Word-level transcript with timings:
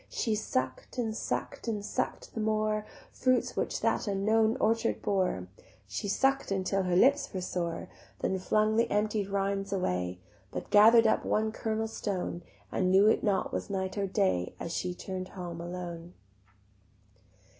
She 0.09 0.33
suck'd 0.33 0.97
and 0.97 1.15
suck'd 1.15 1.67
and 1.67 1.85
suck'd 1.85 2.33
the 2.33 2.39
more 2.39 2.87
Fruits 3.11 3.55
which 3.55 3.81
that 3.81 4.07
unknown 4.07 4.57
orchard 4.59 5.03
bore; 5.03 5.47
She 5.87 6.07
suck'd 6.07 6.51
until 6.51 6.81
her 6.81 6.95
lips 6.95 7.31
were 7.31 7.41
sore; 7.41 7.87
Then 8.17 8.39
flung 8.39 8.77
the 8.77 8.89
emptied 8.91 9.27
rinds 9.29 9.71
away 9.71 10.17
But 10.49 10.71
gather'd 10.71 11.05
up 11.05 11.23
one 11.23 11.51
kernel 11.51 11.87
stone, 11.87 12.41
And 12.71 12.89
knew 12.89 13.15
not 13.21 13.53
was 13.53 13.65
it 13.69 13.73
night 13.73 13.95
or 13.95 14.07
day 14.07 14.55
As 14.59 14.73
she 14.75 14.95
turn'd 14.95 15.27
home 15.27 15.61
alone. 15.61 16.13